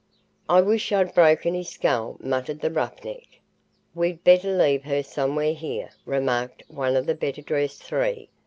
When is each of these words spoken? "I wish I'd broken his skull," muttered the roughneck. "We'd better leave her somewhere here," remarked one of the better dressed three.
"I 0.49 0.61
wish 0.61 0.91
I'd 0.91 1.13
broken 1.13 1.53
his 1.53 1.69
skull," 1.69 2.17
muttered 2.21 2.61
the 2.61 2.71
roughneck. 2.71 3.39
"We'd 3.93 4.23
better 4.23 4.51
leave 4.57 4.83
her 4.85 5.03
somewhere 5.03 5.53
here," 5.53 5.91
remarked 6.07 6.63
one 6.67 6.95
of 6.95 7.05
the 7.05 7.13
better 7.13 7.43
dressed 7.43 7.83
three. 7.83 8.31